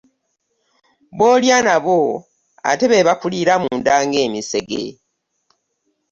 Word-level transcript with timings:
B'olya 1.17 1.57
nabo 1.65 1.99
ate 2.69 2.85
be 2.91 3.05
bakuliira 3.07 3.53
munda 3.61 3.93
ng'emisege. 4.07 4.83